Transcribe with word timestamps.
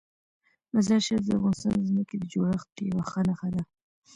مزارشریف 0.73 1.23
د 1.27 1.29
افغانستان 1.37 1.73
د 1.77 1.81
ځمکې 1.89 2.15
د 2.19 2.23
جوړښت 2.33 2.69
یوه 2.89 3.03
ښه 3.09 3.21
نښه 3.27 3.49
ده. 3.55 3.61